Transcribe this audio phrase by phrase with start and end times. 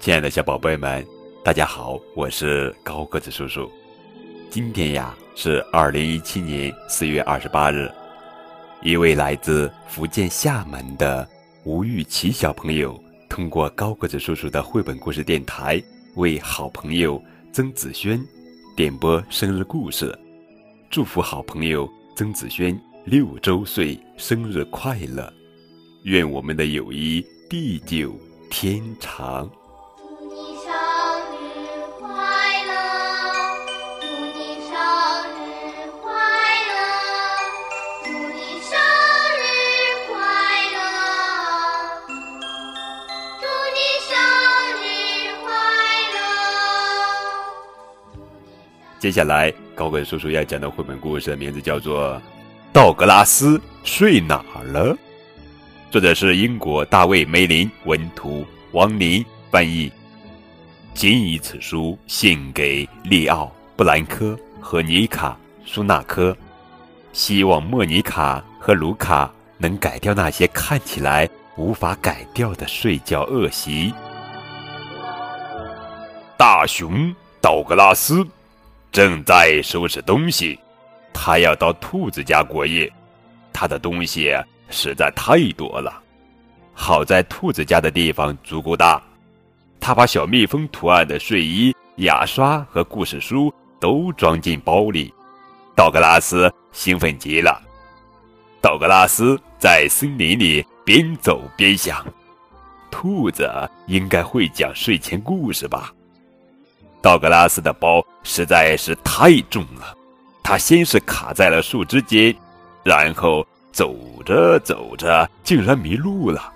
[0.00, 1.06] 亲爱的小宝贝们，
[1.44, 3.70] 大家好，我是高个子叔叔。
[4.48, 7.86] 今天呀是二零一七年四月二十八日，
[8.80, 11.28] 一位来自福建厦门的
[11.64, 15.78] 吴玉琪小朋友，通过高个子叔叔的绘本故事电台，
[16.14, 18.18] 为好朋友曾子轩
[18.74, 20.18] 点播生日故事，
[20.88, 22.74] 祝福好朋友曾子轩
[23.04, 25.30] 六周岁生日快乐，
[26.04, 29.46] 愿我们的友谊地久天长。
[49.10, 52.14] 接下来，高贵叔叔要讲的绘本故事的名字叫做
[52.72, 54.94] 《道格拉斯睡哪儿了》，
[55.90, 59.90] 作者是英国大卫·梅林，文图，王林翻译。
[60.94, 65.36] 谨以此书献给利奥·布兰科和尼卡·
[65.68, 66.36] 苏纳科，
[67.12, 73.92] 希望莫妮卡和卢卡能改掉那些看起来无法改掉的睡觉恶习。
[76.38, 78.24] 大熊道格拉斯。
[78.92, 80.58] 正在收拾东西，
[81.12, 82.90] 他要到兔子家过夜。
[83.52, 84.34] 他的东西
[84.68, 86.02] 实在太多了，
[86.72, 89.02] 好在兔子家的地方足够大。
[89.78, 95.12] 他把小蜜蜂图案的睡衣、牙刷和故事书都装进包里。
[95.74, 97.60] 道格拉斯兴奋极了。
[98.60, 102.04] 道格拉斯在森林里边走边想：
[102.90, 103.50] 兔子
[103.86, 105.92] 应该会讲睡前故事吧。
[107.02, 109.96] 道格拉斯的包实在是太重了，
[110.42, 112.34] 他先是卡在了树枝间，
[112.82, 116.52] 然后走着走着竟然迷路了。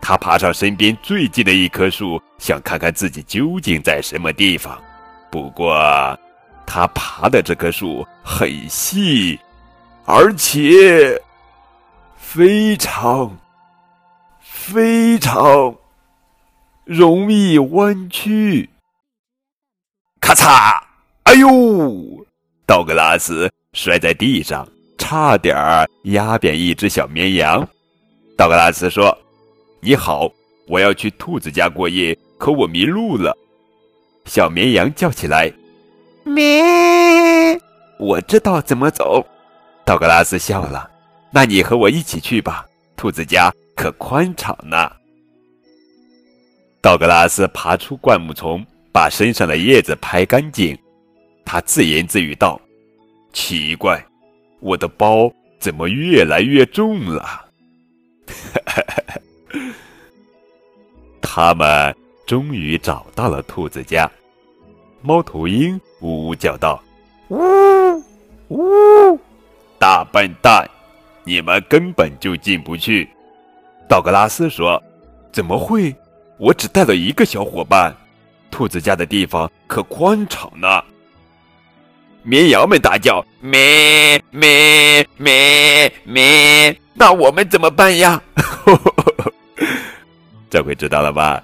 [0.00, 4.78] 他爬上身边最近的一棵树，想看看自己究竟在什么地方。
[5.30, 5.74] 不过，
[6.66, 9.38] 他爬的这棵树很细，
[10.04, 11.18] 而且
[12.16, 13.34] 非常
[14.40, 15.74] 非常
[16.84, 18.68] 容易弯曲。
[20.24, 20.80] 咔嚓！
[21.24, 22.26] 哎呦，
[22.64, 27.60] 道格拉斯摔在地上，差点儿压扁一只小绵羊。
[28.34, 29.14] 道格拉斯说
[29.80, 30.32] ：“你好，
[30.66, 33.36] 我要去兔子家过夜，可我迷路了。”
[34.24, 35.52] 小绵羊叫起来
[36.24, 37.60] ：“咩！
[37.98, 39.22] 我知道怎么走。”
[39.84, 40.90] 道格拉斯笑了
[41.30, 42.64] ：“那你和我一起去吧，
[42.96, 44.90] 兔子家可宽敞呢。”
[46.80, 48.64] 道格拉斯爬出灌木丛。
[48.94, 50.78] 把身上的叶子拍干净，
[51.44, 52.60] 他自言自语道
[53.34, 54.00] ：“奇怪，
[54.60, 55.28] 我的包
[55.58, 57.44] 怎么越来越重了？”
[61.20, 61.92] 他们
[62.24, 64.08] 终于找到了兔子家。
[65.02, 66.80] 猫头鹰呜呜叫道
[67.30, 68.00] ：“呜
[68.46, 69.18] 呜，
[69.76, 70.64] 大笨蛋，
[71.24, 73.08] 你们根本就进不去。”
[73.88, 74.80] 道格拉斯说
[75.32, 75.92] ：“怎么会？
[76.38, 77.92] 我只带了一个小伙伴。”
[78.54, 80.80] 兔子家的地方可宽敞呢。
[82.22, 88.22] 绵羊们大叫：“咩咩咩咩！”那我们怎么办呀？
[90.48, 91.42] 这回知道了吧？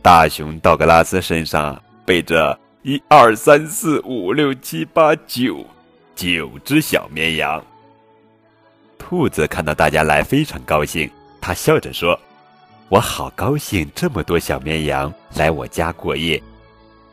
[0.00, 5.66] 大熊道格拉斯身上背着一二三四五六七八九
[6.14, 7.60] 九只小绵羊。
[8.96, 12.16] 兔子看到大家来，非常高兴，他笑着说。
[12.92, 16.40] 我好高兴，这么多小绵羊来我家过夜。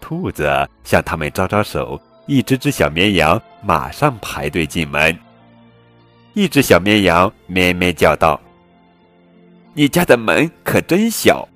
[0.02, 0.46] 兔子
[0.84, 1.98] 向他们招招手，
[2.28, 5.18] 一只只小绵羊马上排队进门。
[6.34, 8.38] 一只小绵羊咩咩叫道
[9.74, 11.48] ：“你家的门可真小。”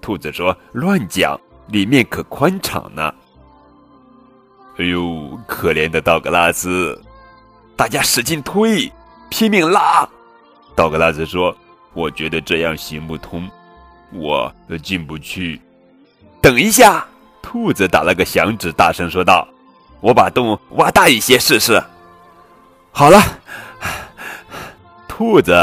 [0.00, 1.38] 兔子说：“乱讲，
[1.68, 3.14] 里面可宽敞呢。”
[4.80, 6.98] 哎呦，可怜的道格拉斯！
[7.76, 8.90] 大家使劲推，
[9.28, 10.08] 拼命拉。
[10.74, 11.54] 道格拉斯说。
[11.96, 13.50] 我觉得这样行不通，
[14.12, 14.52] 我
[14.82, 15.58] 进不去。
[16.42, 17.06] 等一下，
[17.42, 19.48] 兔子打了个响指，大声说道
[20.00, 21.82] ：“我把洞挖大一些试试。”
[22.92, 23.18] 好了，
[25.08, 25.54] 兔子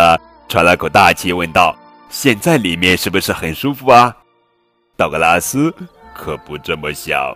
[0.50, 1.77] 喘了口大气，问道
[2.09, 4.18] ：“现在里面是不是很舒服啊？”
[4.97, 5.71] 道格拉斯
[6.15, 7.31] 可不这么想。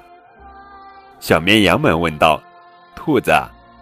[1.19, 2.41] 小绵羊们问道
[2.97, 3.31] ：“兔子，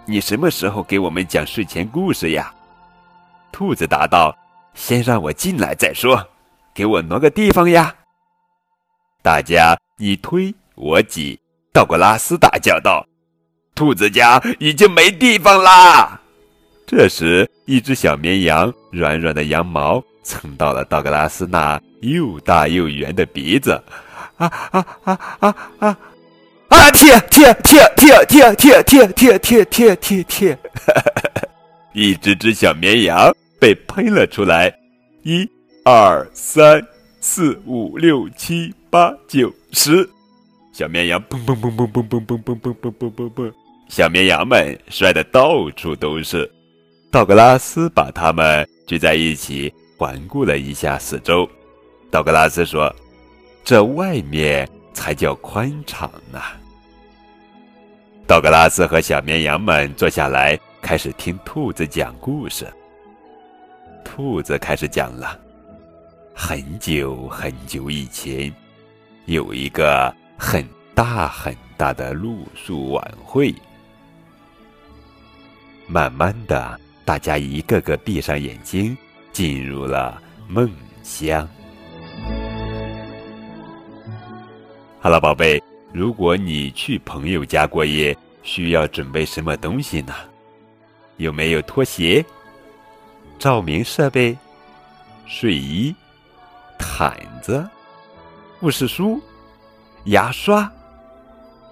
[0.06, 2.54] 你什么时候给我们讲睡前故事呀？”
[3.50, 4.36] 兔子答道。
[4.76, 6.28] 先让我进来再说，
[6.74, 7.96] 给我挪个地方呀！
[9.24, 11.40] 大家你推我挤，
[11.74, 13.04] 道格拉斯大叫道
[13.74, 16.22] ：“兔子家已经没地方啦！”
[16.86, 23.72] 这时，一只小绵羊软软的羊毛蹭到了道格拉斯那又大又圆的鼻子，
[24.38, 25.98] 啊啊啊啊啊！
[26.70, 26.92] 啊！
[26.92, 30.58] 贴贴贴贴贴贴贴贴贴贴贴贴！
[31.94, 33.34] 一只只小绵羊
[33.66, 34.72] 被喷了出来，
[35.24, 35.50] 一、
[35.84, 36.80] 二、三、
[37.20, 40.08] 四、五、六、七、八、九、十，
[40.72, 43.54] 小绵羊蹦蹦蹦蹦蹦蹦蹦蹦蹦蹦蹦蹦蹦，
[43.90, 46.48] 小绵羊们摔得到处都是。
[47.10, 51.50] 道格拉斯把它们聚在一起，环顾了一下四周。
[52.12, 52.96] 道格拉斯说
[53.66, 56.40] ：“这外面才叫宽敞呢。”
[58.28, 62.72] 道格拉斯和小绵羊们坐下来，开始听兔子讲故事。
[64.06, 65.38] 兔子开始讲了：
[66.34, 68.54] 很久很久以前，
[69.26, 73.54] 有一个很大很大的露宿晚会。
[75.88, 78.96] 慢慢的，大家一个个闭上眼睛，
[79.34, 80.72] 进入了梦
[81.04, 81.46] 乡。
[85.02, 85.62] 好了，宝贝。
[85.92, 90.14] 如果你去朋友家过夜，需要准备什么东西呢？
[91.18, 92.24] 有没有拖鞋、
[93.38, 94.38] 照明设备、
[95.26, 95.96] 睡衣、
[96.78, 97.68] 毯子、
[98.60, 99.22] 故事书、
[100.06, 100.72] 牙刷、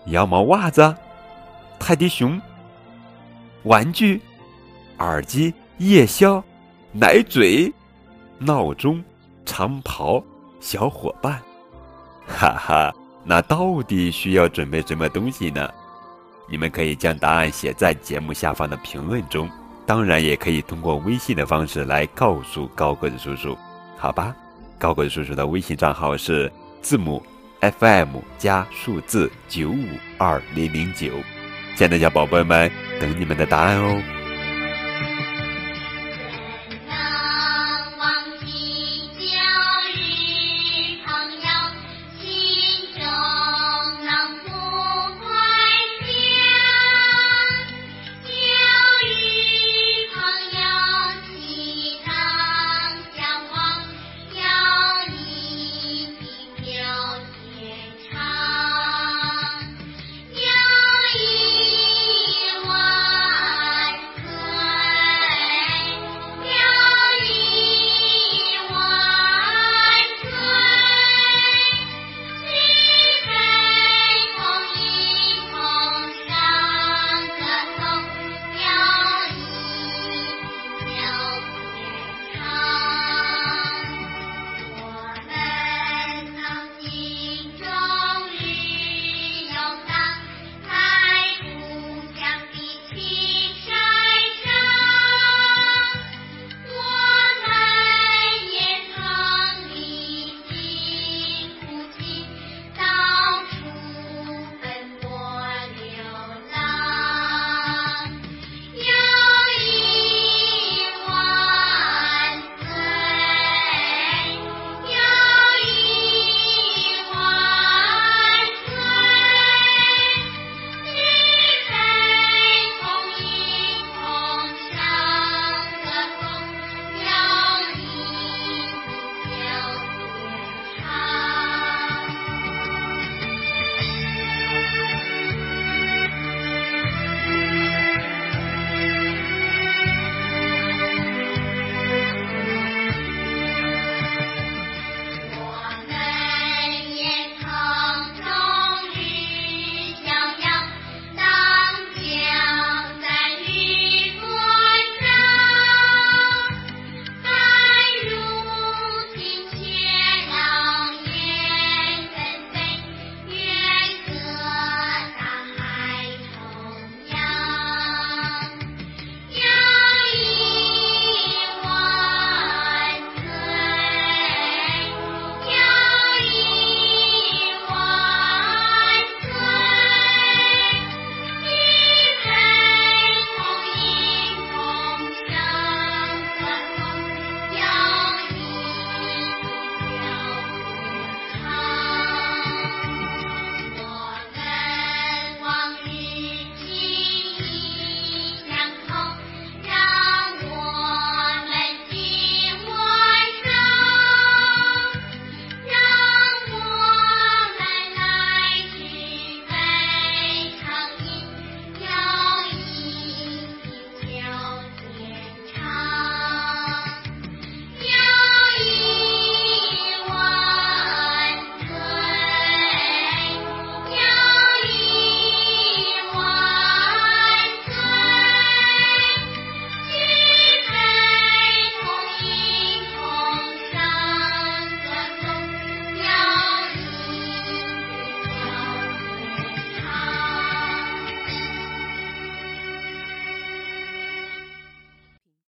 [0.07, 0.95] 羊毛袜子、
[1.80, 2.39] 泰迪熊、
[3.63, 4.21] 玩具、
[5.00, 6.44] 耳机、夜宵、
[6.92, 7.74] 奶嘴、
[8.38, 9.04] 闹钟、
[9.45, 10.24] 长袍、
[10.60, 11.42] 小伙伴？
[12.27, 12.94] 哈哈。
[13.25, 15.69] 那到底需要准备什么东西呢？
[16.50, 19.50] 你们可以将答案写在节目下方的评论中，
[19.86, 23.58] 当然也可以通过微信的方式来告诉高个子叔叔，
[23.98, 24.36] 好吧？
[24.80, 26.52] 高个子叔叔的微信账号是
[26.82, 27.22] 字母
[27.60, 29.86] FM 加数字九五
[30.18, 31.12] 二零零九，
[31.76, 34.23] 亲爱的小宝贝们，等你们的答案哦。